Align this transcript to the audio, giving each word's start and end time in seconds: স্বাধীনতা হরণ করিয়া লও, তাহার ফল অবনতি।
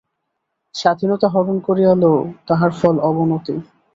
স্বাধীনতা 0.75 1.27
হরণ 1.33 1.57
করিয়া 1.67 1.93
লও, 2.01 2.19
তাহার 2.47 2.71
ফল 2.79 2.95
অবনতি। 3.01 3.55